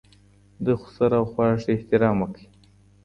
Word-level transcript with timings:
د 0.65 0.67
خسر 0.81 1.11
او 1.19 1.25
خواښې 1.31 1.71
احترام 1.75 2.15
وکړئ. 2.19 2.45